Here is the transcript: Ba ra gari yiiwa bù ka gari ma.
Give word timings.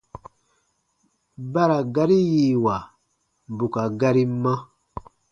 Ba 1.51 1.63
ra 1.69 1.77
gari 1.95 2.17
yiiwa 2.31 2.75
bù 3.57 3.65
ka 3.73 3.83
gari 3.99 4.23
ma. 4.43 4.53